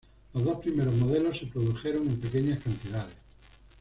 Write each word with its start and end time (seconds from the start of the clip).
Los 0.33 0.43
dos 0.43 0.57
primeros 0.61 0.95
modelos 0.95 1.37
se 1.37 1.45
produjeron 1.45 2.07
en 2.07 2.19
pequeñas 2.19 2.57
cantidades. 2.57 3.15